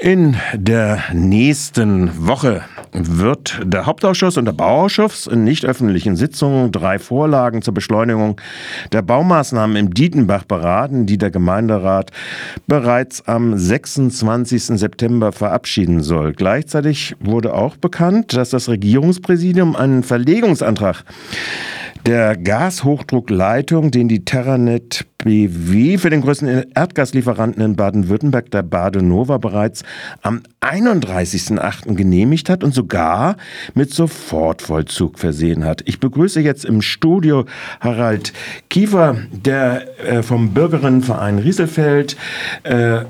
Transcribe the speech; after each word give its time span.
In 0.00 0.34
der 0.54 1.02
nächsten 1.12 2.26
Woche 2.26 2.62
wird 2.94 3.60
der 3.62 3.84
Hauptausschuss 3.84 4.38
und 4.38 4.46
der 4.46 4.52
Bauausschuss 4.52 5.26
in 5.26 5.44
nicht 5.44 5.66
öffentlichen 5.66 6.16
Sitzungen 6.16 6.72
drei 6.72 6.98
Vorlagen 6.98 7.60
zur 7.60 7.74
Beschleunigung 7.74 8.40
der 8.92 9.02
Baumaßnahmen 9.02 9.76
im 9.76 9.92
Dietenbach 9.92 10.44
beraten, 10.44 11.04
die 11.04 11.18
der 11.18 11.30
Gemeinderat 11.30 12.12
bereits 12.66 13.28
am 13.28 13.58
26. 13.58 14.78
September 14.78 15.32
verabschieden 15.32 16.02
soll. 16.02 16.32
Gleichzeitig 16.32 17.14
wurde 17.20 17.52
auch 17.52 17.76
bekannt, 17.76 18.34
dass 18.34 18.48
das 18.48 18.70
Regierungspräsidium 18.70 19.76
einen 19.76 20.02
Verlegungsantrag 20.02 21.04
der 22.06 22.36
Gashochdruckleitung, 22.36 23.90
den 23.90 24.08
die 24.08 24.24
Terranet 24.24 25.06
BW 25.18 25.98
für 25.98 26.10
den 26.10 26.22
größten 26.22 26.72
Erdgaslieferanten 26.74 27.62
in 27.62 27.76
Baden-Württemberg, 27.76 28.50
der 28.50 28.62
Badenova, 28.62 29.38
bereits 29.38 29.82
am 30.22 30.42
31.08. 30.60 31.94
genehmigt 31.94 32.48
hat 32.48 32.64
und 32.64 32.74
sogar 32.74 33.36
mit 33.74 33.92
Sofortvollzug 33.92 35.18
versehen 35.18 35.64
hat. 35.64 35.82
Ich 35.86 36.00
begrüße 36.00 36.40
jetzt 36.40 36.64
im 36.64 36.82
Studio 36.82 37.44
Harald 37.80 38.32
Kiefer, 38.70 39.16
der 39.30 39.82
äh, 40.00 40.22
vom 40.22 40.54
Bürgerinnenverein 40.54 41.38
Rieselfeld 41.38 42.16
äh, 42.62 43.04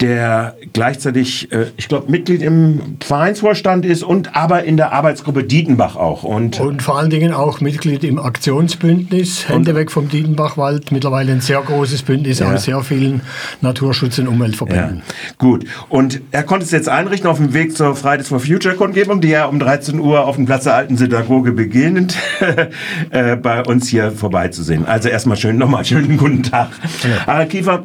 der 0.00 0.56
gleichzeitig, 0.72 1.52
äh, 1.52 1.66
ich 1.76 1.88
glaube, 1.88 2.10
Mitglied 2.10 2.42
im 2.42 2.96
Vereinsvorstand 3.00 3.84
ist 3.84 4.02
und 4.02 4.36
aber 4.36 4.64
in 4.64 4.76
der 4.76 4.92
Arbeitsgruppe 4.92 5.44
Dietenbach 5.44 5.96
auch. 5.96 6.24
Und, 6.24 6.60
und 6.60 6.82
vor 6.82 6.98
allen 6.98 7.10
Dingen 7.10 7.32
auch 7.32 7.60
Mitglied 7.60 8.04
im 8.04 8.18
Aktionsbündnis 8.18 9.48
Hände 9.48 9.74
weg 9.74 9.90
vom 9.90 10.08
Dietenbachwald. 10.08 10.92
Mittlerweile 10.92 11.32
ein 11.32 11.40
sehr 11.40 11.60
großes 11.60 12.02
Bündnis 12.02 12.40
ja. 12.40 12.52
aus 12.52 12.64
sehr 12.64 12.80
vielen 12.80 13.22
Naturschutz- 13.62 14.18
und 14.18 14.28
Umweltverbänden. 14.28 14.98
Ja. 14.98 15.34
Gut. 15.38 15.64
Und 15.88 16.20
er 16.30 16.42
konnte 16.42 16.64
es 16.64 16.70
jetzt 16.70 16.88
einrichten 16.88 17.28
auf 17.28 17.38
dem 17.38 17.54
Weg 17.54 17.76
zur 17.76 17.94
Fridays 17.94 18.28
for 18.28 18.40
Future 18.40 18.74
Kundgebung, 18.74 19.20
die 19.20 19.28
ja 19.28 19.46
um 19.46 19.58
13 19.58 19.98
Uhr 19.98 20.26
auf 20.26 20.36
dem 20.36 20.46
Platz 20.46 20.64
der 20.64 20.74
alten 20.74 20.96
Synagoge 20.96 21.52
beginnt, 21.52 22.16
äh, 23.10 23.36
bei 23.36 23.62
uns 23.62 23.88
hier 23.88 24.10
vorbeizusehen. 24.12 24.86
Also 24.86 25.08
erstmal 25.08 25.36
schön, 25.36 25.56
nochmal 25.56 25.84
schönen 25.84 26.16
guten 26.16 26.42
Tag. 26.42 26.68
Ja. 27.02 27.26
Harald 27.26 27.50
Kiefer, 27.50 27.84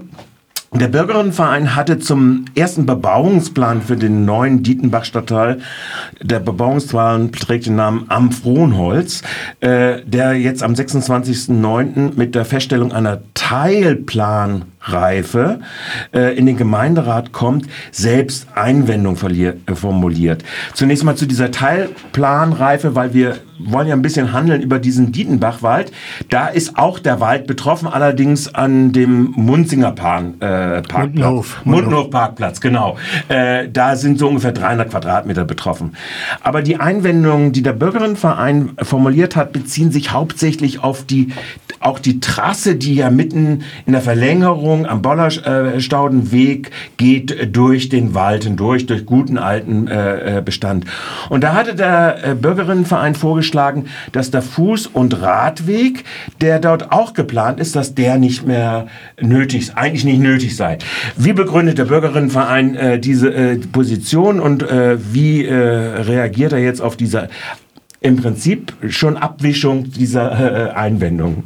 der 0.71 0.87
Bürgerinnenverein 0.87 1.75
hatte 1.75 1.97
zum 1.97 2.45
ersten 2.53 2.85
Bebauungsplan 2.85 3.81
für 3.81 3.95
den 3.95 4.25
neuen 4.25 4.61
Dietenbach-Stadtteil, 4.61 5.61
der 6.21 6.39
Bebauungsplan 6.39 7.31
trägt 7.31 7.65
den 7.65 7.75
Namen 7.75 8.05
Am 8.09 8.31
Frohnholz, 8.31 9.23
äh, 9.61 10.01
der 10.05 10.35
jetzt 10.35 10.61
am 10.61 10.73
26.09. 10.73 12.15
mit 12.15 12.35
der 12.35 12.45
Feststellung 12.45 12.91
einer 12.91 13.19
Teilplanreife 14.79 15.59
äh, 16.13 16.37
in 16.37 16.45
den 16.45 16.57
Gemeinderat 16.57 17.31
kommt, 17.31 17.67
selbst 17.91 18.47
Einwendung 18.55 19.15
äh, 19.15 19.75
formuliert. 19.75 20.43
Zunächst 20.73 21.03
mal 21.03 21.15
zu 21.15 21.25
dieser 21.25 21.51
Teilplanreife, 21.51 22.95
weil 22.95 23.13
wir 23.13 23.37
wollen 23.59 23.87
ja 23.87 23.93
ein 23.93 24.01
bisschen 24.01 24.31
handeln 24.31 24.61
über 24.61 24.79
diesen 24.79 25.11
Dietenbachwald. 25.11 25.91
Da 26.29 26.47
ist 26.47 26.77
auch 26.77 26.97
der 26.97 27.19
Wald 27.19 27.45
betroffen, 27.45 27.89
allerdings 27.89 28.53
an 28.55 28.93
dem 28.93 29.33
Munzinger 29.35 29.91
Pan, 29.91 30.35
äh, 30.39 30.81
Parkplatz. 30.81 31.03
Mundenhof. 31.03 31.61
Mundenhof 31.65 32.09
Parkplatz, 32.09 32.61
genau. 32.61 32.97
Äh, 33.27 33.67
da 33.67 33.97
sind 33.97 34.17
so 34.17 34.29
ungefähr 34.29 34.53
300 34.53 34.89
Quadratmeter 34.89 35.43
betroffen. 35.43 35.97
Aber 36.41 36.61
die 36.61 36.77
Einwendungen, 36.77 37.51
die 37.51 37.61
der 37.61 37.73
Bürgerinnenverein 37.73 38.77
formuliert 38.81 39.35
hat, 39.35 39.51
beziehen 39.51 39.91
sich 39.91 40.13
hauptsächlich 40.13 40.81
auf 40.81 41.03
die, 41.03 41.33
auch 41.81 41.99
die 41.99 42.21
Trasse, 42.21 42.75
die 42.75 42.95
ja 42.95 43.09
mitten 43.09 43.63
in 43.85 43.91
der 43.91 44.01
Verlängerung 44.01 44.68
am 44.69 45.01
Bollerstaudenweg 45.01 46.71
geht 46.97 47.55
durch 47.55 47.89
den 47.89 48.13
Wald 48.13 48.43
hindurch, 48.43 48.85
durch 48.85 49.05
guten 49.05 49.37
alten 49.37 49.87
äh, 49.87 50.37
äh 50.37 50.41
Bestand. 50.41 50.85
Und 51.29 51.43
da 51.43 51.53
hatte 51.53 51.75
der 51.75 52.17
äh, 52.23 52.35
Bürgerinnenverein 52.35 53.15
vorgeschlagen, 53.15 53.85
dass 54.11 54.31
der 54.31 54.43
Fuß- 54.43 54.89
und 54.91 55.21
Radweg, 55.21 56.03
der 56.41 56.59
dort 56.59 56.91
auch 56.91 57.13
geplant 57.13 57.59
ist, 57.59 57.75
dass 57.75 57.95
der 57.95 58.17
nicht 58.17 58.45
mehr 58.45 58.87
nötig, 59.19 59.71
eigentlich 59.75 60.05
nicht 60.05 60.19
nötig 60.19 60.55
sei. 60.55 60.77
Wie 61.15 61.33
begründet 61.33 61.77
der 61.77 61.85
Bürgerinnenverein 61.85 63.01
diese 63.01 63.59
Position 63.71 64.39
und 64.39 64.63
wie 64.63 65.45
reagiert 65.45 66.53
er 66.53 66.59
jetzt 66.59 66.81
auf 66.81 66.95
diese 66.95 67.29
im 68.01 68.15
Prinzip 68.15 68.73
schon 68.89 69.17
Abwischung 69.17 69.91
dieser 69.91 70.75
Einwendungen? 70.75 71.43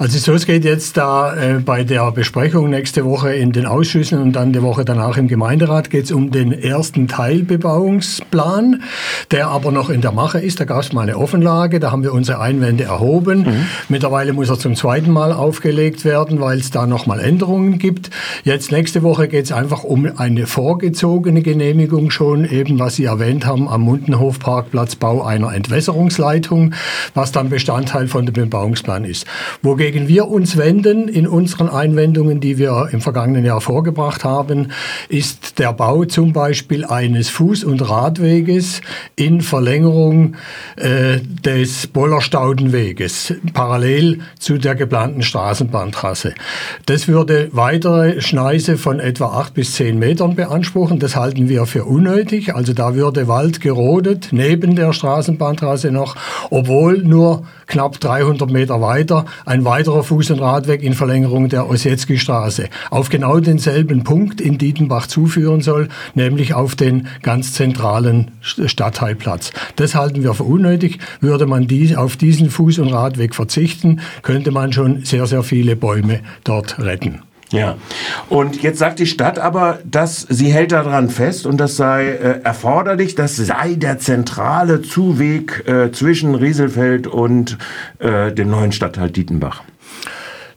Also 0.00 0.16
so, 0.16 0.32
es 0.32 0.46
geht 0.46 0.64
jetzt 0.64 0.96
da 0.96 1.36
äh, 1.36 1.58
bei 1.58 1.84
der 1.84 2.10
Besprechung 2.10 2.70
nächste 2.70 3.04
Woche 3.04 3.34
in 3.34 3.52
den 3.52 3.66
Ausschüssen 3.66 4.18
und 4.22 4.32
dann 4.32 4.54
die 4.54 4.62
Woche 4.62 4.82
danach 4.82 5.18
im 5.18 5.28
Gemeinderat 5.28 5.90
geht 5.90 6.04
es 6.06 6.10
um 6.10 6.30
den 6.30 6.52
ersten 6.52 7.06
Teilbebauungsplan, 7.06 8.82
der 9.30 9.48
aber 9.48 9.72
noch 9.72 9.90
in 9.90 10.00
der 10.00 10.12
Mache 10.12 10.38
ist. 10.38 10.58
Da 10.58 10.64
gab 10.64 10.80
es 10.80 10.94
mal 10.94 11.02
eine 11.02 11.18
Offenlage, 11.18 11.80
da 11.80 11.92
haben 11.92 12.02
wir 12.02 12.14
unsere 12.14 12.40
Einwände 12.40 12.84
erhoben. 12.84 13.40
Mhm. 13.40 13.66
Mittlerweile 13.90 14.32
muss 14.32 14.48
er 14.48 14.58
zum 14.58 14.74
zweiten 14.74 15.10
Mal 15.10 15.34
aufgelegt 15.34 16.06
werden, 16.06 16.40
weil 16.40 16.60
es 16.60 16.70
da 16.70 16.86
nochmal 16.86 17.20
Änderungen 17.20 17.76
gibt. 17.76 18.08
Jetzt 18.42 18.72
nächste 18.72 19.02
Woche 19.02 19.28
geht 19.28 19.44
es 19.44 19.52
einfach 19.52 19.84
um 19.84 20.10
eine 20.16 20.46
vorgezogene 20.46 21.42
Genehmigung 21.42 22.10
schon, 22.10 22.46
eben 22.46 22.78
was 22.78 22.94
Sie 22.94 23.04
erwähnt 23.04 23.44
haben, 23.44 23.68
am 23.68 23.82
Mundenhofparkplatz 23.82 24.96
Bau 24.96 25.22
einer 25.22 25.52
Entwässerungsleitung, 25.52 26.72
was 27.12 27.32
dann 27.32 27.50
Bestandteil 27.50 28.08
von 28.08 28.24
dem 28.24 28.32
Bebauungsplan 28.32 29.04
ist. 29.04 29.26
Wogegen 29.60 29.89
wogegen 29.90 30.06
wir 30.06 30.28
uns 30.28 30.56
wenden 30.56 31.08
in 31.08 31.26
unseren 31.26 31.68
Einwendungen, 31.68 32.38
die 32.38 32.58
wir 32.58 32.90
im 32.92 33.00
vergangenen 33.00 33.44
Jahr 33.44 33.60
vorgebracht 33.60 34.22
haben, 34.22 34.68
ist 35.08 35.58
der 35.58 35.72
Bau 35.72 36.04
zum 36.04 36.32
Beispiel 36.32 36.84
eines 36.84 37.28
Fuß- 37.28 37.64
und 37.64 37.80
Radweges 37.90 38.82
in 39.16 39.40
Verlängerung 39.40 40.36
äh, 40.76 41.18
des 41.44 41.88
Bollerstaudenweges, 41.88 43.34
parallel 43.52 44.20
zu 44.38 44.58
der 44.58 44.76
geplanten 44.76 45.22
Straßenbahntrasse. 45.22 46.34
Das 46.86 47.08
würde 47.08 47.48
weitere 47.50 48.20
Schneise 48.20 48.76
von 48.76 49.00
etwa 49.00 49.40
acht 49.40 49.54
bis 49.54 49.72
zehn 49.72 49.98
Metern 49.98 50.36
beanspruchen. 50.36 51.00
Das 51.00 51.16
halten 51.16 51.48
wir 51.48 51.66
für 51.66 51.84
unnötig. 51.84 52.54
Also 52.54 52.74
da 52.74 52.94
würde 52.94 53.26
Wald 53.26 53.60
gerodet, 53.60 54.28
neben 54.30 54.76
der 54.76 54.92
Straßenbahntrasse 54.92 55.90
noch, 55.90 56.14
obwohl 56.48 56.98
nur 56.98 57.42
knapp 57.66 57.98
300 58.00 58.50
Meter 58.50 58.80
weiter 58.80 59.24
ein 59.46 59.64
weiterer 59.64 59.79
Fuß- 59.88 60.32
und 60.32 60.40
Radweg 60.40 60.82
in 60.82 60.94
Verlängerung 60.94 61.48
der 61.48 61.68
Ossietzky-Straße 61.68 62.68
auf 62.90 63.08
genau 63.08 63.40
denselben 63.40 64.04
Punkt 64.04 64.40
in 64.40 64.58
Dietenbach 64.58 65.06
zuführen 65.06 65.60
soll, 65.60 65.88
nämlich 66.14 66.54
auf 66.54 66.76
den 66.76 67.08
ganz 67.22 67.54
zentralen 67.54 68.32
Stadtteilplatz. 68.40 69.52
Das 69.76 69.94
halten 69.94 70.22
wir 70.22 70.34
für 70.34 70.44
unnötig. 70.44 70.98
Würde 71.20 71.46
man 71.46 71.66
dies, 71.66 71.96
auf 71.96 72.16
diesen 72.16 72.50
Fuß- 72.50 72.80
und 72.80 72.92
Radweg 72.92 73.34
verzichten, 73.34 74.00
könnte 74.22 74.50
man 74.50 74.72
schon 74.72 75.04
sehr, 75.04 75.26
sehr 75.26 75.42
viele 75.42 75.76
Bäume 75.76 76.20
dort 76.44 76.78
retten. 76.78 77.22
Ja, 77.52 77.78
und 78.28 78.62
jetzt 78.62 78.78
sagt 78.78 79.00
die 79.00 79.06
Stadt 79.06 79.40
aber, 79.40 79.80
dass 79.84 80.20
sie 80.28 80.52
hält 80.52 80.70
daran 80.70 81.10
fest 81.10 81.46
und 81.46 81.58
das 81.58 81.76
sei 81.76 82.06
äh, 82.06 82.40
erforderlich, 82.42 83.16
das 83.16 83.34
sei 83.34 83.74
der 83.74 83.98
zentrale 83.98 84.82
Zuweg 84.82 85.66
äh, 85.66 85.90
zwischen 85.90 86.36
Rieselfeld 86.36 87.08
und 87.08 87.58
äh, 87.98 88.30
dem 88.30 88.50
neuen 88.50 88.70
Stadtteil 88.70 89.10
Dietenbach. 89.10 89.62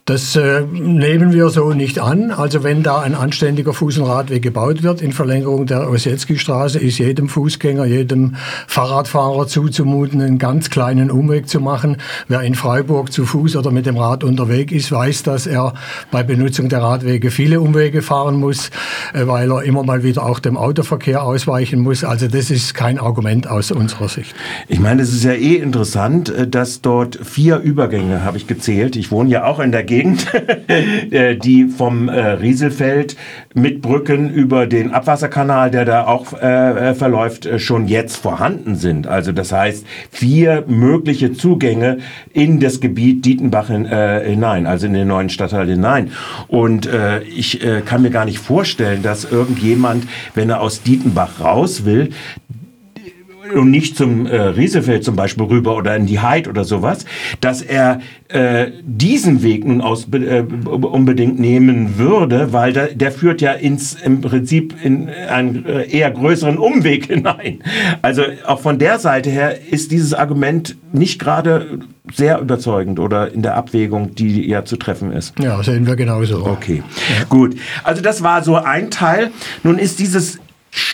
Das 0.06 0.36
äh, 0.36 0.60
nehmen 0.70 1.32
wir 1.32 1.48
so 1.48 1.72
nicht 1.72 1.98
an. 1.98 2.30
Also 2.30 2.62
wenn 2.62 2.82
da 2.82 3.00
ein 3.00 3.14
anständiger 3.14 3.70
Fuß- 3.70 4.00
und 4.00 4.06
Radweg 4.06 4.42
gebaut 4.42 4.82
wird 4.82 5.00
in 5.00 5.12
Verlängerung 5.12 5.64
der 5.64 5.88
Ossietzky-Straße, 5.88 6.78
ist 6.78 6.98
jedem 6.98 7.30
Fußgänger, 7.30 7.86
jedem 7.86 8.36
Fahrradfahrer 8.66 9.46
zuzumuten, 9.46 10.20
einen 10.20 10.36
ganz 10.36 10.68
kleinen 10.68 11.10
Umweg 11.10 11.48
zu 11.48 11.58
machen. 11.58 11.96
Wer 12.28 12.42
in 12.42 12.54
Freiburg 12.54 13.14
zu 13.14 13.24
Fuß 13.24 13.56
oder 13.56 13.70
mit 13.70 13.86
dem 13.86 13.96
Rad 13.96 14.24
unterwegs 14.24 14.74
ist, 14.74 14.92
weiß, 14.92 15.22
dass 15.22 15.46
er 15.46 15.72
bei 16.10 16.22
Benutzung 16.22 16.68
der 16.68 16.82
Radwege 16.82 17.30
viele 17.30 17.62
Umwege 17.62 18.02
fahren 18.02 18.36
muss, 18.36 18.68
äh, 19.14 19.26
weil 19.26 19.50
er 19.50 19.62
immer 19.62 19.84
mal 19.84 20.02
wieder 20.02 20.26
auch 20.26 20.38
dem 20.38 20.58
Autoverkehr 20.58 21.22
ausweichen 21.22 21.80
muss. 21.80 22.04
Also 22.04 22.28
das 22.28 22.50
ist 22.50 22.74
kein 22.74 22.98
Argument 22.98 23.48
aus 23.48 23.70
unserer 23.70 24.10
Sicht. 24.10 24.34
Ich 24.68 24.80
meine, 24.80 25.00
es 25.00 25.14
ist 25.14 25.24
ja 25.24 25.32
eh 25.32 25.56
interessant, 25.56 26.28
äh, 26.28 26.46
dass 26.46 26.82
dort 26.82 27.18
vier 27.24 27.60
Übergänge, 27.60 28.22
habe 28.22 28.36
ich 28.36 28.46
gezählt. 28.46 28.96
Ich 28.96 29.10
wohne 29.10 29.30
ja 29.30 29.46
auch 29.46 29.60
in 29.60 29.72
der 29.72 29.82
Gegend 29.82 29.93
Gegend, 29.94 30.26
äh, 31.12 31.36
die 31.36 31.66
vom 31.66 32.08
äh, 32.08 32.20
Rieselfeld 32.20 33.16
mit 33.54 33.80
Brücken 33.80 34.28
über 34.30 34.66
den 34.66 34.92
Abwasserkanal, 34.92 35.70
der 35.70 35.84
da 35.84 36.06
auch 36.06 36.32
äh, 36.32 36.94
verläuft, 36.94 37.48
schon 37.58 37.86
jetzt 37.86 38.16
vorhanden 38.16 38.74
sind. 38.74 39.06
Also 39.06 39.30
das 39.30 39.52
heißt, 39.52 39.86
vier 40.10 40.64
mögliche 40.66 41.32
Zugänge 41.32 41.98
in 42.32 42.58
das 42.58 42.80
Gebiet 42.80 43.24
Dietenbach 43.24 43.70
in, 43.70 43.86
hinein, 43.86 44.66
also 44.66 44.86
in 44.86 44.94
den 44.94 45.06
neuen 45.06 45.28
Stadtteil 45.28 45.68
hinein. 45.68 46.10
Und 46.48 46.88
ich 47.34 47.60
kann 47.86 48.02
mir 48.02 48.10
gar 48.10 48.24
nicht 48.24 48.38
vorstellen, 48.38 49.02
dass 49.02 49.24
irgendjemand, 49.24 50.06
wenn 50.34 50.50
er 50.50 50.60
aus 50.60 50.82
Dietenbach 50.82 51.40
raus 51.40 51.84
will, 51.84 52.10
und 53.52 53.70
nicht 53.70 53.96
zum 53.96 54.26
äh, 54.26 54.36
Riesefeld 54.36 55.04
zum 55.04 55.16
Beispiel 55.16 55.46
rüber 55.46 55.76
oder 55.76 55.96
in 55.96 56.06
die 56.06 56.20
Heid 56.20 56.48
oder 56.48 56.64
sowas, 56.64 57.04
dass 57.40 57.62
er 57.62 58.00
äh, 58.28 58.70
diesen 58.82 59.42
Weg 59.42 59.64
nun 59.64 59.80
aus, 59.80 60.08
äh, 60.12 60.42
unbedingt 60.42 61.38
nehmen 61.38 61.98
würde, 61.98 62.52
weil 62.52 62.72
der, 62.72 62.94
der 62.94 63.12
führt 63.12 63.40
ja 63.40 63.52
ins 63.52 63.94
im 63.94 64.20
Prinzip 64.20 64.74
in 64.82 65.08
einen 65.08 65.64
äh, 65.66 65.88
eher 65.88 66.10
größeren 66.10 66.58
Umweg 66.58 67.06
hinein. 67.12 67.60
Also 68.02 68.22
auch 68.46 68.60
von 68.60 68.78
der 68.78 68.98
Seite 68.98 69.30
her 69.30 69.58
ist 69.70 69.92
dieses 69.92 70.14
Argument 70.14 70.76
nicht 70.92 71.18
gerade 71.18 71.80
sehr 72.12 72.38
überzeugend 72.40 72.98
oder 72.98 73.32
in 73.32 73.42
der 73.42 73.56
Abwägung, 73.56 74.14
die 74.14 74.46
ja 74.48 74.64
zu 74.64 74.76
treffen 74.76 75.12
ist. 75.12 75.34
Ja, 75.40 75.62
sehen 75.62 75.86
wir 75.86 75.96
genauso. 75.96 76.44
Okay, 76.46 76.82
ja. 77.18 77.24
gut. 77.28 77.56
Also 77.82 78.02
das 78.02 78.22
war 78.22 78.42
so 78.42 78.56
ein 78.56 78.90
Teil. 78.90 79.30
Nun 79.62 79.78
ist 79.78 79.98
dieses 79.98 80.38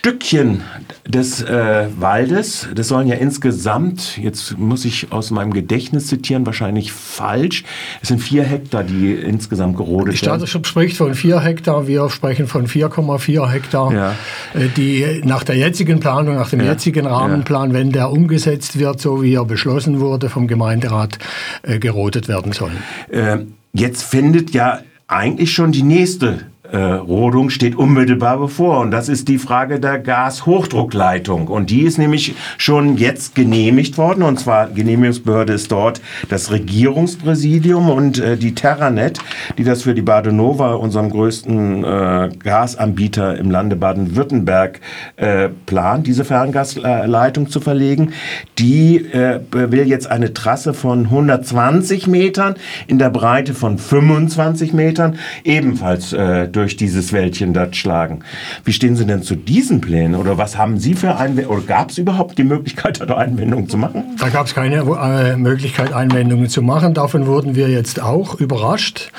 Stückchen 0.00 0.62
des 1.06 1.42
äh, 1.42 1.88
Waldes, 1.98 2.66
das 2.74 2.88
sollen 2.88 3.06
ja 3.06 3.16
insgesamt, 3.16 4.16
jetzt 4.16 4.56
muss 4.56 4.86
ich 4.86 5.12
aus 5.12 5.30
meinem 5.30 5.52
Gedächtnis 5.52 6.06
zitieren, 6.06 6.46
wahrscheinlich 6.46 6.90
falsch, 6.90 7.64
es 8.00 8.08
sind 8.08 8.20
vier 8.20 8.42
Hektar, 8.42 8.82
die 8.82 9.12
insgesamt 9.12 9.76
gerodet 9.76 10.14
die 10.14 10.26
werden. 10.26 10.40
Die 10.40 10.46
Stadt 10.46 10.66
spricht 10.66 10.96
von 10.96 11.14
vier 11.14 11.40
Hektar, 11.40 11.86
wir 11.86 12.08
sprechen 12.08 12.46
von 12.46 12.66
4,4 12.66 13.50
Hektar, 13.50 13.92
ja. 13.92 14.14
Äh, 14.54 14.68
die 14.74 15.20
nach 15.22 15.44
der 15.44 15.56
jetzigen 15.56 16.00
Planung, 16.00 16.36
nach 16.36 16.48
dem 16.48 16.60
ja. 16.60 16.72
jetzigen 16.72 17.04
Rahmenplan, 17.06 17.74
wenn 17.74 17.92
der 17.92 18.10
umgesetzt 18.10 18.78
wird, 18.78 19.02
so 19.02 19.22
wie 19.22 19.34
er 19.34 19.44
beschlossen 19.44 20.00
wurde 20.00 20.30
vom 20.30 20.48
Gemeinderat, 20.48 21.18
äh, 21.60 21.78
gerodet 21.78 22.26
werden 22.26 22.52
sollen. 22.52 22.78
Äh, 23.10 23.40
jetzt 23.74 24.04
findet 24.04 24.52
ja 24.52 24.80
eigentlich 25.08 25.52
schon 25.52 25.72
die 25.72 25.82
nächste 25.82 26.46
äh, 26.72 26.94
Rodung 26.94 27.50
steht 27.50 27.76
unmittelbar 27.76 28.38
bevor. 28.38 28.80
Und 28.80 28.90
das 28.90 29.08
ist 29.08 29.28
die 29.28 29.38
Frage 29.38 29.80
der 29.80 29.98
Gashochdruckleitung. 29.98 31.48
Und 31.48 31.70
die 31.70 31.82
ist 31.82 31.98
nämlich 31.98 32.34
schon 32.58 32.96
jetzt 32.96 33.34
genehmigt 33.34 33.98
worden. 33.98 34.22
Und 34.22 34.38
zwar 34.38 34.68
Genehmigungsbehörde 34.68 35.52
ist 35.52 35.72
dort 35.72 36.00
das 36.28 36.50
Regierungspräsidium 36.50 37.90
und 37.90 38.18
äh, 38.18 38.36
die 38.36 38.54
Terranet, 38.54 39.20
die 39.58 39.64
das 39.64 39.82
für 39.82 39.94
die 39.94 40.02
Badenova, 40.02 40.74
unserem 40.74 41.10
größten 41.10 41.84
äh, 41.84 42.28
Gasanbieter 42.42 43.38
im 43.38 43.50
Lande 43.50 43.76
Baden-Württemberg, 43.76 44.80
äh, 45.16 45.48
plant, 45.66 46.06
diese 46.06 46.24
Ferngasleitung 46.24 47.48
zu 47.48 47.60
verlegen. 47.60 48.12
Die 48.58 48.96
äh, 48.96 49.40
will 49.50 49.86
jetzt 49.86 50.10
eine 50.10 50.32
Trasse 50.34 50.74
von 50.74 51.06
120 51.06 52.06
Metern 52.06 52.54
in 52.86 52.98
der 52.98 53.10
Breite 53.10 53.54
von 53.54 53.78
25 53.78 54.72
Metern 54.72 55.16
ebenfalls 55.44 56.12
äh, 56.12 56.48
durch 56.60 56.76
dieses 56.76 57.14
Wäldchen 57.14 57.54
dort 57.54 57.74
schlagen. 57.74 58.20
Wie 58.64 58.74
stehen 58.74 58.94
Sie 58.94 59.06
denn 59.06 59.22
zu 59.22 59.34
diesen 59.34 59.80
Plänen 59.80 60.14
oder 60.14 60.36
was 60.36 60.58
haben 60.58 60.78
Sie 60.78 60.92
für 60.92 61.16
Einwendungen 61.16 61.58
oder 61.58 61.66
gab 61.66 61.88
es 61.88 61.96
überhaupt 61.96 62.36
die 62.36 62.44
Möglichkeit, 62.44 63.00
da 63.08 63.16
Einwendungen 63.16 63.66
zu 63.66 63.78
machen? 63.78 64.04
Da 64.18 64.28
gab 64.28 64.46
es 64.46 64.54
keine 64.54 64.76
äh, 64.76 65.36
Möglichkeit, 65.36 65.94
Einwendungen 65.94 66.50
zu 66.50 66.60
machen. 66.60 66.92
Davon 66.92 67.26
wurden 67.26 67.54
wir 67.54 67.70
jetzt 67.70 68.02
auch 68.02 68.34
überrascht. 68.34 69.10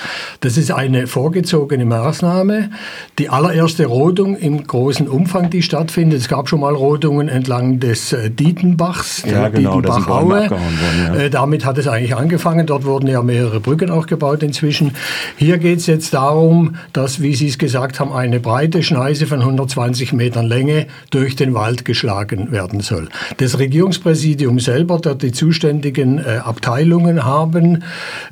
Das 0.41 0.55
ist 0.55 0.71
eine 0.71 1.07
vorgezogene 1.07 1.83
Maßnahme. 1.85 2.69
Die 3.17 3.29
allererste 3.29 3.87
Rodung 3.87 4.37
im 4.37 4.63
großen 4.67 5.07
Umfang, 5.07 5.49
die 5.49 5.63
stattfindet. 5.63 6.19
Es 6.19 6.27
gab 6.27 6.47
schon 6.47 6.59
mal 6.59 6.75
Rodungen 6.75 7.27
entlang 7.27 7.79
des 7.79 8.13
äh, 8.13 8.29
Dietenbachs, 8.29 9.23
ja, 9.25 9.49
genau, 9.49 9.81
Dietenbachaue. 9.81 10.47
Ja. 11.07 11.15
Äh, 11.15 11.29
damit 11.31 11.65
hat 11.65 11.79
es 11.79 11.87
eigentlich 11.87 12.15
angefangen. 12.15 12.67
Dort 12.67 12.85
wurden 12.85 13.07
ja 13.07 13.23
mehrere 13.23 13.59
Brücken 13.59 13.89
auch 13.89 14.05
gebaut 14.05 14.43
inzwischen. 14.43 14.93
Hier 15.37 15.57
geht 15.57 15.79
es 15.79 15.87
jetzt 15.87 16.13
darum, 16.13 16.75
dass 16.93 17.19
wie 17.31 17.35
Sie 17.35 17.47
es 17.47 17.57
gesagt 17.57 18.01
haben, 18.01 18.11
eine 18.11 18.41
breite 18.41 18.83
Schneise 18.83 19.25
von 19.25 19.39
120 19.39 20.11
Metern 20.11 20.47
Länge 20.47 20.87
durch 21.11 21.37
den 21.37 21.53
Wald 21.53 21.85
geschlagen 21.85 22.51
werden 22.51 22.81
soll. 22.81 23.07
Das 23.37 23.57
Regierungspräsidium 23.57 24.59
selber, 24.59 24.99
dort 25.01 25.21
die 25.21 25.31
zuständigen 25.31 26.17
äh, 26.17 26.41
Abteilungen 26.43 27.23
haben 27.23 27.85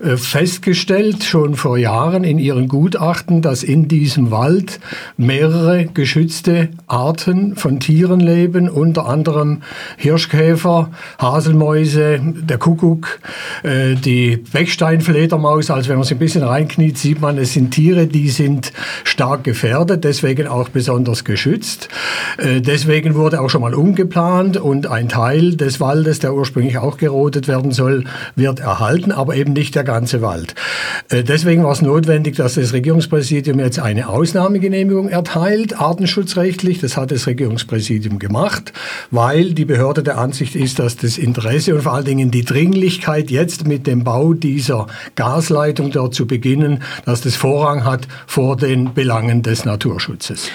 äh, 0.03 0.17
festgestellt, 0.17 1.23
schon 1.23 1.55
vor 1.55 1.77
Jahren 1.77 2.25
in 2.25 2.39
ihren 2.39 2.67
Gutachten, 2.67 3.41
dass 3.41 3.63
in 3.63 3.87
diesem 3.87 4.31
Wald 4.31 4.81
mehrere 5.15 5.85
geschützte 5.85 6.67
Arten 6.87 7.55
von 7.55 7.79
Tieren 7.79 8.19
leben, 8.19 8.67
unter 8.67 9.05
anderem 9.05 9.61
Hirschkäfer, 9.95 10.91
Haselmäuse, 11.19 12.19
der 12.21 12.57
Kuckuck, 12.57 13.21
äh, 13.63 13.95
die 13.95 14.35
Bechsteinfledermaus. 14.35 15.71
Also 15.71 15.87
wenn 15.87 15.95
man 15.95 16.03
sich 16.03 16.17
ein 16.17 16.19
bisschen 16.19 16.43
reinkniet, 16.43 16.97
sieht 16.97 17.21
man, 17.21 17.37
es 17.37 17.53
sind 17.53 17.71
Tiere, 17.71 18.05
die 18.05 18.27
sind 18.27 18.73
stark 19.03 19.43
gefährdet, 19.43 20.03
deswegen 20.03 20.47
auch 20.47 20.69
besonders 20.69 21.23
geschützt. 21.23 21.89
Äh, 22.37 22.61
deswegen 22.61 23.15
wurde 23.15 23.41
auch 23.41 23.49
schon 23.49 23.61
mal 23.61 23.73
umgeplant 23.73 24.57
und 24.57 24.87
ein 24.87 25.09
Teil 25.09 25.55
des 25.55 25.79
Waldes, 25.79 26.19
der 26.19 26.33
ursprünglich 26.33 26.77
auch 26.77 26.97
gerodet 26.97 27.47
werden 27.47 27.71
soll, 27.71 28.05
wird 28.35 28.59
erhalten, 28.59 29.11
aber 29.11 29.35
eben 29.35 29.53
nicht 29.53 29.75
der 29.75 29.83
ganze 29.83 30.21
Wald. 30.21 30.55
Äh, 31.09 31.23
deswegen 31.23 31.63
war 31.63 31.71
es 31.71 31.81
notwendig, 31.81 32.35
dass 32.35 32.55
das 32.55 32.73
Regierungspräsidium 32.73 33.59
jetzt 33.59 33.79
eine 33.79 34.09
Ausnahmegenehmigung 34.09 35.09
erteilt, 35.09 35.79
artenschutzrechtlich. 35.79 36.79
Das 36.79 36.97
hat 36.97 37.11
das 37.11 37.27
Regierungspräsidium 37.27 38.19
gemacht, 38.19 38.73
weil 39.11 39.53
die 39.53 39.65
Behörde 39.65 40.03
der 40.03 40.17
Ansicht 40.17 40.55
ist, 40.55 40.79
dass 40.79 40.97
das 40.97 41.17
Interesse 41.17 41.75
und 41.75 41.81
vor 41.81 41.93
allen 41.93 42.05
Dingen 42.05 42.31
die 42.31 42.45
Dringlichkeit 42.45 43.31
jetzt 43.31 43.67
mit 43.67 43.87
dem 43.87 44.03
Bau 44.03 44.33
dieser 44.33 44.87
Gasleitung 45.15 45.91
dort 45.91 46.13
zu 46.13 46.27
beginnen, 46.27 46.83
dass 47.05 47.21
das 47.21 47.35
Vorrang 47.35 47.85
hat 47.85 48.07
vor 48.27 48.57
dem 48.57 48.78
den 48.85 48.93
Belangen 48.93 49.41
des 49.41 49.65
Naturschutzes. 49.65 50.49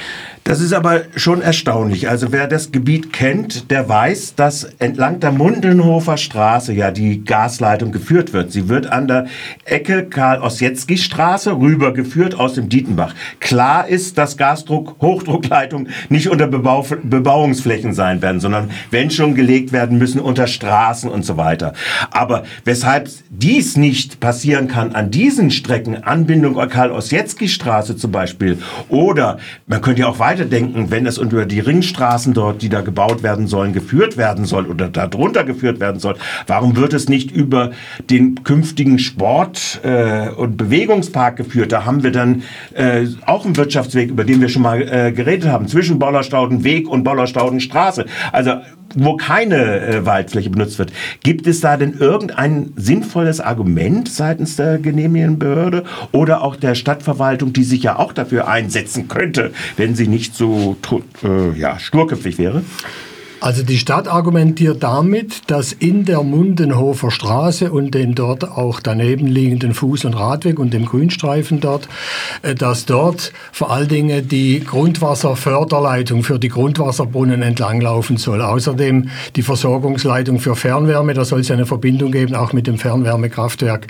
Das 0.46 0.60
ist 0.60 0.74
aber 0.74 1.04
schon 1.16 1.40
erstaunlich. 1.40 2.10
Also 2.10 2.30
wer 2.30 2.46
das 2.46 2.70
Gebiet 2.70 3.14
kennt, 3.14 3.70
der 3.70 3.88
weiß, 3.88 4.34
dass 4.34 4.64
entlang 4.78 5.18
der 5.18 5.32
Mundenhofer 5.32 6.18
Straße 6.18 6.74
ja 6.74 6.90
die 6.90 7.24
Gasleitung 7.24 7.92
geführt 7.92 8.34
wird. 8.34 8.52
Sie 8.52 8.68
wird 8.68 8.86
an 8.86 9.08
der 9.08 9.26
Ecke 9.64 10.04
Karl-Ossietzky-Straße 10.04 11.58
rübergeführt 11.58 12.38
aus 12.38 12.52
dem 12.52 12.68
Dietenbach. 12.68 13.14
Klar 13.40 13.88
ist, 13.88 14.18
dass 14.18 14.36
Gasdruck, 14.36 14.96
Hochdruckleitungen 15.00 15.88
nicht 16.10 16.28
unter 16.28 16.46
Bebau 16.46 16.86
Bebauungsflächen 17.02 17.94
sein 17.94 18.20
werden, 18.20 18.38
sondern 18.38 18.68
wenn 18.90 19.10
schon 19.10 19.34
gelegt 19.34 19.72
werden 19.72 19.96
müssen 19.96 20.20
unter 20.20 20.46
Straßen 20.46 21.10
und 21.10 21.24
so 21.24 21.38
weiter. 21.38 21.72
Aber 22.10 22.44
weshalb 22.66 23.08
dies 23.30 23.78
nicht 23.78 24.20
passieren 24.20 24.68
kann 24.68 24.94
an 24.94 25.10
diesen 25.10 25.50
Strecken, 25.50 26.04
Anbindung 26.04 26.56
Karl-Ossietzky-Straße 26.68 27.96
zum 27.96 28.12
Beispiel, 28.12 28.58
oder 28.90 29.38
man 29.66 29.80
könnte 29.80 30.02
ja 30.02 30.08
auch 30.08 30.18
weiter 30.18 30.33
weiterdenken, 30.34 30.90
wenn 30.90 31.06
es 31.06 31.18
über 31.18 31.46
die 31.46 31.60
Ringstraßen 31.60 32.34
dort, 32.34 32.60
die 32.60 32.68
da 32.68 32.80
gebaut 32.80 33.22
werden 33.22 33.46
sollen, 33.46 33.72
geführt 33.72 34.16
werden 34.16 34.46
soll 34.46 34.66
oder 34.66 34.88
darunter 34.88 35.44
geführt 35.44 35.78
werden 35.78 36.00
soll, 36.00 36.16
warum 36.48 36.76
wird 36.76 36.92
es 36.92 37.08
nicht 37.08 37.30
über 37.30 37.70
den 38.10 38.42
künftigen 38.42 38.98
Sport- 38.98 39.80
äh, 39.84 40.30
und 40.30 40.56
Bewegungspark 40.56 41.36
geführt? 41.36 41.70
Da 41.70 41.84
haben 41.84 42.02
wir 42.02 42.10
dann 42.10 42.42
äh, 42.74 43.06
auch 43.26 43.44
einen 43.44 43.56
Wirtschaftsweg, 43.56 44.10
über 44.10 44.24
den 44.24 44.40
wir 44.40 44.48
schon 44.48 44.62
mal 44.62 44.82
äh, 44.82 45.12
geredet 45.12 45.48
haben, 45.48 45.68
zwischen 45.68 46.00
Bollerstaudenweg 46.00 46.88
und 46.88 47.04
Bollerstaudenstraße. 47.04 48.06
Also 48.32 48.56
wo 48.94 49.16
keine 49.16 49.80
äh, 49.80 50.06
Waldfläche 50.06 50.50
benutzt 50.50 50.78
wird. 50.78 50.92
Gibt 51.22 51.46
es 51.46 51.60
da 51.60 51.76
denn 51.76 51.94
irgendein 51.98 52.72
sinnvolles 52.76 53.40
Argument 53.40 54.08
seitens 54.08 54.56
der 54.56 54.78
Genehmigenbehörde 54.78 55.84
oder 56.12 56.42
auch 56.42 56.56
der 56.56 56.74
Stadtverwaltung, 56.74 57.52
die 57.52 57.64
sich 57.64 57.82
ja 57.82 57.98
auch 57.98 58.12
dafür 58.12 58.48
einsetzen 58.48 59.08
könnte, 59.08 59.52
wenn 59.76 59.94
sie 59.94 60.06
nicht 60.06 60.34
so 60.34 60.76
äh, 61.22 61.58
ja, 61.58 61.78
sturköpfig 61.78 62.38
wäre? 62.38 62.62
Also 63.44 63.62
die 63.62 63.76
Stadt 63.76 64.08
argumentiert 64.08 64.82
damit, 64.82 65.50
dass 65.50 65.74
in 65.74 66.06
der 66.06 66.22
Mundenhofer 66.22 67.10
Straße 67.10 67.70
und 67.70 67.94
dem 67.94 68.14
dort 68.14 68.42
auch 68.50 68.80
daneben 68.80 69.26
liegenden 69.26 69.74
Fuß- 69.74 70.06
und 70.06 70.14
Radweg 70.14 70.58
und 70.58 70.72
dem 70.72 70.86
Grünstreifen 70.86 71.60
dort, 71.60 71.86
äh, 72.40 72.54
dass 72.54 72.86
dort 72.86 73.34
vor 73.52 73.70
allen 73.70 73.88
Dingen 73.88 74.28
die 74.28 74.60
Grundwasserförderleitung 74.60 76.22
für 76.22 76.38
die 76.38 76.48
Grundwasserbrunnen 76.48 77.42
entlanglaufen 77.42 78.16
soll. 78.16 78.40
Außerdem 78.40 79.10
die 79.36 79.42
Versorgungsleitung 79.42 80.38
für 80.40 80.56
Fernwärme, 80.56 81.12
da 81.12 81.26
soll 81.26 81.40
es 81.40 81.50
eine 81.50 81.66
Verbindung 81.66 82.12
geben, 82.12 82.34
auch 82.34 82.54
mit 82.54 82.66
dem 82.66 82.78
Fernwärmekraftwerk 82.78 83.88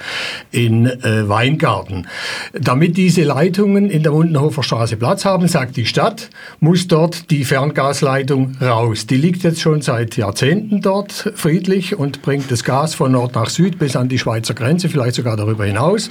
in 0.51 0.87
äh, 0.87 1.29
Weingarten. 1.29 2.09
Damit 2.55 2.97
diese 2.97 3.23
Leitungen 3.23 3.89
in 3.89 4.03
der 4.03 4.11
Mundenhofer 4.11 4.65
Straße 4.65 4.97
Platz 4.97 5.25
haben, 5.25 5.47
sagt 5.47 5.77
die 5.77 5.87
Stadt, 5.87 6.31
muss 6.59 6.89
dort 6.89 7.31
die 7.31 7.45
Ferngasleitung 7.45 8.57
raus. 8.61 9.07
Die 9.07 9.17
liegt 9.17 9.44
jetzt 9.45 9.61
schon 9.61 9.83
seit 9.83 10.17
Jahrzehnten 10.17 10.81
dort 10.81 11.33
friedlich 11.35 11.97
und 11.97 12.23
bringt 12.23 12.51
das 12.51 12.65
Gas 12.65 12.95
von 12.95 13.13
Nord 13.13 13.35
nach 13.35 13.49
Süd 13.49 13.79
bis 13.79 13.95
an 13.95 14.09
die 14.09 14.19
Schweizer 14.19 14.55
Grenze, 14.55 14.89
vielleicht 14.89 15.15
sogar 15.15 15.37
darüber 15.37 15.65
hinaus. 15.65 16.11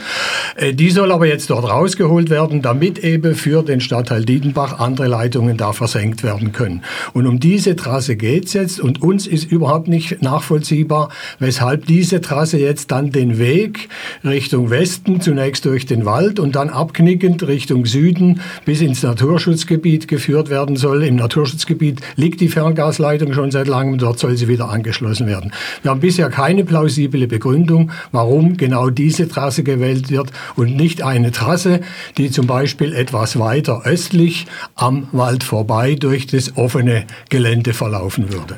Äh, 0.56 0.74
die 0.74 0.92
soll 0.92 1.12
aber 1.12 1.26
jetzt 1.26 1.50
dort 1.50 1.68
rausgeholt 1.70 2.30
werden, 2.30 2.62
damit 2.62 3.00
eben 3.00 3.36
für 3.36 3.64
den 3.64 3.82
Stadtteil 3.82 4.24
Dietenbach 4.24 4.80
andere 4.80 5.08
Leitungen 5.08 5.58
da 5.58 5.74
versenkt 5.74 6.24
werden 6.24 6.52
können. 6.52 6.84
Und 7.14 7.28
um 7.28 7.40
diese 7.40 7.76
Trasse 7.76 8.16
geht 8.16 8.46
es 8.46 8.54
jetzt 8.54 8.80
und 8.80 9.02
uns 9.02 9.28
ist 9.28 9.52
überhaupt 9.52 9.88
nicht 9.88 10.22
nachvollziehbar, 10.22 11.10
weshalb 11.40 11.86
diese 11.88 12.22
Trasse 12.22 12.60
jetzt 12.60 12.92
dann 12.92 13.12
den 13.12 13.40
Weg 13.40 13.90
Richtung 14.24 14.70
Westen, 14.70 15.22
zunächst 15.22 15.66
durch 15.66 15.86
den 15.86 16.06
Wald 16.06 16.40
und 16.40 16.56
dann 16.56 16.70
abknickend 16.70 17.48
Richtung 17.48 17.86
Süden 17.86 18.42
bis 18.64 18.82
ins 18.82 19.02
Naturschutzgebiet 19.04 20.08
geführt 20.08 20.50
werden 20.50 20.76
soll. 20.76 21.04
Im 21.04 21.16
Naturschutzgebiet 21.16 22.00
liegt 22.16 22.40
die 22.40 22.50
Ferngastleitung 22.50 23.13
Hochstruktleitung 23.14 23.34
schon 23.34 23.52
seit 23.52 23.68
langem, 23.68 23.98
dort 23.98 24.20
soll 24.20 24.36
sie 24.38 24.48
wieder 24.48 24.70
angeschlossen 24.70 25.28
werden. 25.28 25.52
Wir 25.82 25.92
haben 25.92 26.00
bisher 26.00 26.30
keine 26.30 26.64
plausible 26.66 27.28
Begründung, 27.28 27.92
warum 28.12 28.58
genau 28.58 28.90
diese 28.90 29.28
Trasse 29.28 29.64
gewählt 29.64 30.10
wird 30.10 30.32
und 30.56 30.76
nicht 30.76 31.04
eine 31.04 31.32
Trasse, 31.32 31.82
die 32.18 32.32
zum 32.32 32.48
Beispiel 32.48 32.94
etwas 32.94 33.38
weiter 33.38 33.84
östlich 33.86 34.48
am 34.76 35.08
Wald 35.12 35.44
vorbei 35.44 35.96
durch 35.96 36.28
das 36.28 36.58
offene 36.58 37.06
Gelände 37.30 37.74
verlaufen 37.74 38.32
würde. 38.32 38.58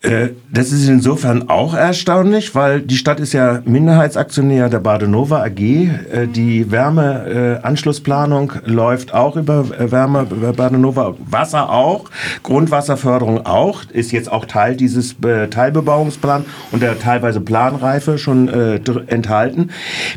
Äh, 0.00 0.28
das 0.52 0.70
ist 0.70 0.88
insofern 0.88 1.48
auch 1.48 1.74
erstaunlich, 1.74 2.54
weil 2.54 2.80
die 2.82 2.96
Stadt 2.96 3.18
ist 3.18 3.32
ja 3.32 3.62
Minderheitsaktionär 3.64 4.68
der 4.68 4.78
Badenova 4.78 5.42
AG. 5.42 5.58
Äh, 5.58 6.28
die 6.28 6.70
Wärmeanschlussplanung 6.70 8.52
läuft 8.64 9.12
auch 9.12 9.34
über 9.34 9.64
äh, 9.76 9.90
Wärme 9.90 10.28
über 10.30 10.52
Badenova, 10.52 11.16
Wasser 11.18 11.70
auch, 11.70 12.10
Grundwasserförderung 12.44 13.44
auch, 13.44 13.82
ist 13.92 14.12
jetzt 14.12 14.30
auch 14.30 14.44
Teil 14.44 14.76
dieses 14.76 15.16
Teilbebauungsplans 15.50 16.46
und 16.70 16.82
der 16.82 16.98
teilweise 16.98 17.40
Planreife 17.40 18.18
schon 18.18 18.48
enthalten, 18.48 19.70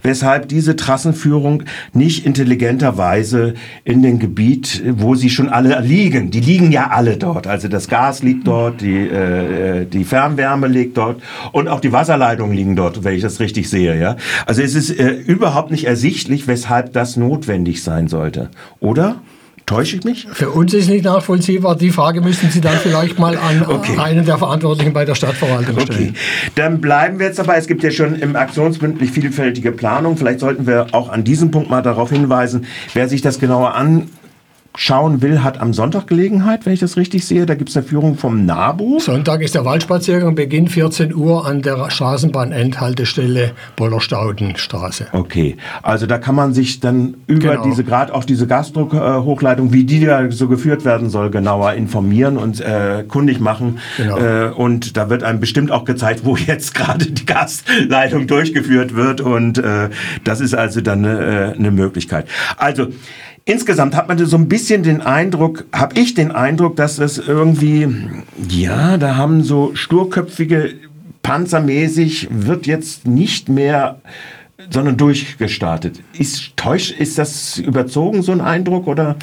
weshalb 0.04 0.48
diese 0.48 0.76
Trassenführung 0.76 1.64
nicht 1.94 2.26
intelligenterweise 2.26 3.56
in 3.84 4.02
den 4.02 4.20
Gebiet, 4.20 4.84
wo 4.86 5.16
sie 5.16 5.30
schon 5.30 5.50
alle 5.50 5.80
liegen, 5.82 6.32
die 6.32 6.40
liegen 6.40 6.72
ja 6.72 6.90
alle 6.92 7.18
dort, 7.18 7.48
also 7.48 7.68
das 7.68 7.88
Gas 7.88 8.22
liegt 8.24 8.48
dort, 8.48 8.82
die 8.82 9.10
äh, 9.72 9.86
die 9.86 10.04
Fernwärme 10.04 10.68
liegt 10.68 10.98
dort 10.98 11.22
und 11.52 11.68
auch 11.68 11.80
die 11.80 11.92
Wasserleitungen 11.92 12.56
liegen 12.56 12.76
dort, 12.76 13.04
wenn 13.04 13.16
ich 13.16 13.22
das 13.22 13.40
richtig 13.40 13.70
sehe. 13.70 14.00
Ja? 14.00 14.18
Also 14.46 14.62
es 14.62 14.76
ist 14.76 14.90
äh, 14.92 15.12
überhaupt 15.12 15.72
nicht 15.72 15.86
ersichtlich, 15.86 16.48
weshalb 16.48 16.94
das 16.94 17.18
notwendig 17.18 17.84
sein 17.84 18.08
sollte. 18.08 18.50
Oder? 18.80 19.22
Täusche 19.66 19.96
ich 19.98 20.04
mich? 20.04 20.28
Für 20.34 20.50
uns 20.50 20.74
ist 20.74 20.90
nicht 20.90 21.06
nachvollziehbar. 21.06 21.78
Die 21.78 21.92
Frage 21.92 22.20
müssen 22.20 22.50
Sie 22.50 22.60
dann 22.60 22.78
vielleicht 22.78 23.20
mal 23.20 23.38
an 23.38 23.66
okay. 23.66 23.98
einen 23.98 24.26
der 24.26 24.38
Verantwortlichen 24.38 24.92
bei 24.92 25.06
der 25.06 25.16
Stadtverwaltung 25.16 25.80
stellen. 25.80 26.10
Okay. 26.10 26.52
Dann 26.56 26.82
bleiben 26.82 27.20
wir 27.20 27.28
jetzt 27.28 27.40
dabei. 27.40 27.58
Es 27.58 27.68
gibt 27.68 27.84
ja 27.84 27.92
schon 27.92 28.16
im 28.16 28.36
Aktionsbündnis 28.36 29.12
vielfältige 29.12 29.72
Planung. 29.72 30.18
Vielleicht 30.18 30.40
sollten 30.40 30.68
wir 30.68 30.88
auch 30.92 31.10
an 31.10 31.24
diesem 31.24 31.52
Punkt 31.52 31.70
mal 31.70 31.82
darauf 31.82 32.10
hinweisen, 32.10 32.66
wer 32.94 33.08
sich 33.08 33.22
das 33.22 33.40
genauer 33.40 33.76
an 33.76 34.10
schauen 34.76 35.22
will, 35.22 35.44
hat 35.44 35.60
am 35.60 35.74
Sonntag 35.74 36.08
Gelegenheit, 36.08 36.66
wenn 36.66 36.74
ich 36.74 36.80
das 36.80 36.96
richtig 36.96 37.26
sehe. 37.26 37.46
Da 37.46 37.56
gibt 37.56 37.70
es 37.70 37.78
eine 37.78 37.86
Führung 37.86 38.16
vom 38.16 38.46
NABU. 38.46 39.00
Sonntag 39.00 39.42
ist 39.42 39.56
der 39.56 39.66
Waldspaziergang, 39.66 40.36
Beginn 40.36 40.68
14 40.68 41.14
Uhr 41.14 41.46
an 41.46 41.62
der 41.62 41.90
Straßenbahn-Endhaltestelle 41.90 43.52
Bollerstaudenstraße. 43.76 45.08
Okay, 45.12 45.58
also 45.82 46.06
da 46.06 46.18
kann 46.18 46.36
man 46.36 46.54
sich 46.54 46.80
dann 46.80 47.16
über 47.28 47.52
genau. 47.52 47.64
diese, 47.64 47.84
gerade 47.84 48.14
auch 48.14 48.24
diese 48.24 48.48
Gasdruckhochleitung, 48.48 49.74
wie 49.74 49.84
die 49.84 50.06
da 50.06 50.32
so 50.32 50.48
geführt 50.48 50.86
werden 50.86 51.10
soll, 51.10 51.32
genauer 51.32 51.74
informieren 51.74 52.38
und 52.38 52.62
äh, 52.62 53.04
kundig 53.08 53.40
machen. 53.40 53.80
Genau. 53.98 54.18
Äh, 54.18 54.52
und 54.52 54.96
da 54.96 55.10
wird 55.10 55.24
einem 55.24 55.40
bestimmt 55.40 55.72
auch 55.72 55.84
gezeigt, 55.84 56.22
wo 56.24 56.38
jetzt 56.38 56.74
gerade 56.74 57.06
die 57.06 57.26
Gasleitung 57.26 58.28
durchgeführt 58.28 58.96
wird. 58.96 59.20
Und 59.20 59.58
äh, 59.58 59.90
das 60.24 60.40
ist 60.40 60.54
also 60.54 60.80
dann 60.80 61.04
äh, 61.04 61.54
eine 61.58 61.72
Möglichkeit. 61.72 62.26
Also, 62.58 62.88
Insgesamt 63.46 63.96
hat 63.96 64.08
man 64.08 64.24
so 64.24 64.38
ein 64.38 64.48
bisschen 64.48 64.84
den 64.84 65.02
Eindruck, 65.02 65.66
habe 65.74 66.00
ich 66.00 66.14
den 66.14 66.32
Eindruck, 66.32 66.76
dass 66.76 66.98
das 66.98 67.18
irgendwie, 67.18 67.88
ja, 68.50 68.98
da 68.98 69.16
haben 69.16 69.44
so 69.44 69.72
sturköpfige, 69.74 70.76
panzermäßig, 71.24 72.28
wird 72.32 72.68
jetzt 72.68 73.08
nicht 73.08 73.50
mehr 73.50 74.02
sondern 74.70 74.98
durchgestartet. 74.98 76.02
Ist 76.18 76.56
täuscht, 76.56 76.92
ist 76.92 77.18
das 77.18 77.58
überzogen, 77.58 78.22
so 78.22 78.32
ein 78.32 78.42
Eindruck, 78.42 78.88
oder? 78.88 79.16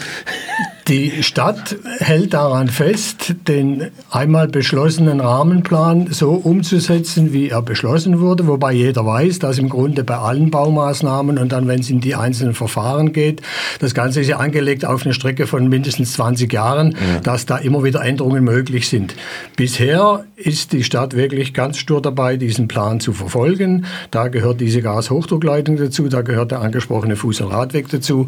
Die 0.89 1.23
Stadt 1.23 1.77
hält 1.99 2.33
daran 2.33 2.69
fest, 2.69 3.35
den 3.47 3.89
einmal 4.11 4.49
beschlossenen 4.49 5.21
Rahmenplan 5.21 6.09
so 6.13 6.31
umzusetzen, 6.31 7.35
wie 7.35 7.51
er 7.51 7.61
beschlossen 7.61 8.21
wurde, 8.21 8.47
wobei 8.47 8.73
jeder 8.73 9.05
weiß, 9.05 9.39
dass 9.39 9.59
im 9.59 9.69
Grunde 9.69 10.03
bei 10.03 10.17
allen 10.17 10.51
Baumaßnahmen 10.51 11.37
und 11.37 11.53
dann, 11.53 11.69
wenn 11.69 11.81
es 11.81 11.91
in 11.91 12.01
die 12.01 12.15
einzelnen 12.15 12.55
Verfahren 12.55 13.13
geht, 13.13 13.43
das 13.81 13.93
Ganze 13.93 14.23
ist 14.23 14.29
ja 14.29 14.39
angelegt 14.39 14.87
auf 14.87 15.05
eine 15.05 15.13
Strecke 15.13 15.47
von 15.47 15.69
mindestens 15.69 16.15
20 16.15 16.51
Jahren, 16.51 16.93
ja. 16.93 17.21
dass 17.21 17.45
da 17.45 17.59
immer 17.59 17.85
wieder 17.85 18.03
Änderungen 18.03 18.43
möglich 18.43 18.89
sind. 18.89 19.15
Bisher 19.57 20.25
ist 20.37 20.73
die 20.73 20.85
Stadt 20.85 21.15
wirklich 21.15 21.53
ganz 21.53 21.77
stur 21.77 22.01
dabei, 22.01 22.39
diesen 22.39 22.67
Plan 22.67 23.01
zu 23.01 23.13
verfolgen. 23.13 23.85
Da 24.11 24.29
gehört 24.29 24.63
diese 24.63 24.81
Gashochdruckleitung 24.81 25.77
dazu, 25.77 26.09
da 26.09 26.23
gehört 26.23 26.51
der 26.51 26.63
angesprochene 26.63 27.17
Fuß- 27.17 27.43
und 27.43 27.53
Radweg 27.53 27.91
dazu 27.91 28.27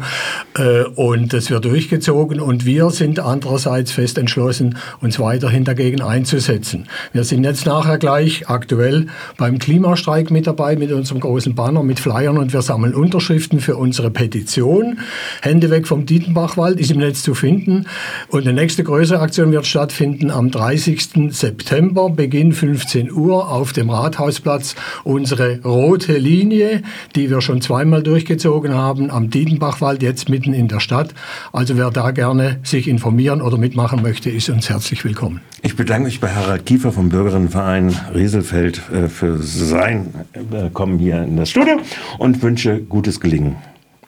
äh, 0.59 0.83
und 0.83 1.33
das 1.33 1.49
wird 1.49 1.65
durchgezogen 1.65 2.39
und 2.39 2.50
wir 2.65 2.89
sind 2.89 3.19
andererseits 3.19 3.91
fest 3.91 4.17
entschlossen, 4.17 4.77
uns 4.99 5.19
weiterhin 5.19 5.63
dagegen 5.63 6.01
einzusetzen. 6.01 6.87
Wir 7.13 7.23
sind 7.23 7.43
jetzt 7.43 7.65
nachher 7.65 7.97
gleich 7.97 8.49
aktuell 8.49 9.07
beim 9.37 9.59
Klimastreik 9.59 10.31
mit 10.31 10.47
dabei, 10.47 10.75
mit 10.75 10.91
unserem 10.91 11.21
großen 11.21 11.55
Banner, 11.55 11.83
mit 11.83 11.99
Flyern 11.99 12.37
und 12.37 12.53
wir 12.53 12.61
sammeln 12.61 12.93
Unterschriften 12.93 13.59
für 13.59 13.77
unsere 13.77 14.11
Petition. 14.11 14.99
Hände 15.41 15.69
weg 15.69 15.87
vom 15.87 16.05
Dietenbachwald 16.05 16.79
ist 16.79 16.91
im 16.91 16.99
Netz 16.99 17.23
zu 17.23 17.33
finden. 17.33 17.85
Und 18.29 18.45
die 18.45 18.53
nächste 18.53 18.83
größere 18.83 19.19
Aktion 19.19 19.51
wird 19.51 19.65
stattfinden 19.65 20.31
am 20.31 20.51
30. 20.51 21.31
September, 21.33 22.09
Beginn 22.09 22.53
15 22.53 23.11
Uhr 23.11 23.49
auf 23.49 23.73
dem 23.73 23.89
Rathausplatz. 23.89 24.75
Unsere 25.03 25.61
rote 25.63 26.17
Linie, 26.17 26.81
die 27.15 27.29
wir 27.29 27.41
schon 27.41 27.61
zweimal 27.61 28.03
durchgezogen 28.03 28.73
haben, 28.73 29.11
am 29.11 29.29
Dietenbachwald, 29.29 30.01
jetzt 30.01 30.29
mitten 30.29 30.53
in 30.53 30.67
der 30.67 30.79
Stadt. 30.79 31.13
Also 31.53 31.77
wer 31.77 31.91
da 31.91 32.11
gerne 32.11 32.40
gerne 32.41 32.59
sich 32.63 32.87
informieren 32.87 33.41
oder 33.41 33.57
mitmachen 33.57 34.01
möchte, 34.01 34.29
ist 34.29 34.49
uns 34.49 34.69
herzlich 34.69 35.03
willkommen. 35.03 35.41
Ich 35.61 35.75
bedanke 35.75 36.05
mich 36.05 36.19
bei 36.19 36.29
Harald 36.29 36.65
Kiefer 36.65 36.91
vom 36.91 37.09
Bürgerinnenverein 37.09 37.95
Rieselfeld 38.13 38.81
äh, 38.91 39.07
für 39.07 39.37
sein 39.37 40.13
äh, 40.33 40.69
Kommen 40.71 40.99
hier 40.99 41.23
in 41.23 41.37
das 41.37 41.49
Studio 41.49 41.79
und 42.17 42.41
wünsche 42.41 42.81
gutes 42.81 43.19
Gelingen. 43.19 43.55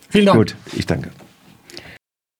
Vielen 0.10 0.25
Dank. 0.25 0.38
Gut, 0.38 0.56
ich 0.74 0.86
danke. 0.86 1.10